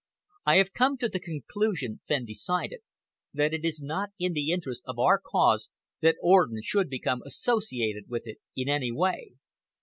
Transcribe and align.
"I 0.47 0.55
have 0.55 0.73
come 0.73 0.97
to 0.97 1.09
the 1.09 1.19
conclusion," 1.19 1.99
Fenn 2.07 2.25
decided, 2.25 2.79
"that 3.35 3.53
it 3.53 3.63
is 3.63 3.83
not 3.83 4.09
in 4.17 4.33
the 4.33 4.51
interests 4.51 4.81
of 4.87 4.97
our 4.97 5.19
cause 5.23 5.69
that 6.01 6.17
Orden 6.23 6.59
should 6.63 6.89
become 6.89 7.21
associated 7.23 8.05
with 8.09 8.25
it 8.25 8.39
in 8.55 8.67
any 8.67 8.91
way." 8.91 9.33